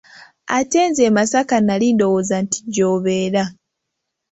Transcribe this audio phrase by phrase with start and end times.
[0.57, 3.43] Ate nze e masaka nali ndowooza nti gy'obeera.